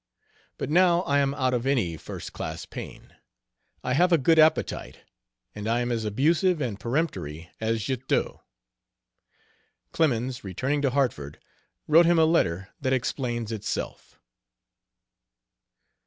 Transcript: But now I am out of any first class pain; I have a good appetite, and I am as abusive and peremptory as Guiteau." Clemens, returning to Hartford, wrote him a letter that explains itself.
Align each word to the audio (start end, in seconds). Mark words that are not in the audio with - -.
But 0.57 0.71
now 0.71 1.01
I 1.03 1.19
am 1.19 1.35
out 1.35 1.53
of 1.53 1.67
any 1.67 1.95
first 1.95 2.33
class 2.33 2.65
pain; 2.65 3.15
I 3.83 3.93
have 3.93 4.11
a 4.11 4.17
good 4.17 4.39
appetite, 4.39 5.01
and 5.53 5.67
I 5.67 5.79
am 5.81 5.91
as 5.91 6.05
abusive 6.05 6.59
and 6.59 6.79
peremptory 6.79 7.51
as 7.61 7.85
Guiteau." 7.85 8.41
Clemens, 9.91 10.43
returning 10.43 10.81
to 10.81 10.89
Hartford, 10.89 11.37
wrote 11.87 12.07
him 12.07 12.17
a 12.17 12.25
letter 12.25 12.69
that 12.81 12.93
explains 12.93 13.51
itself. 13.51 14.19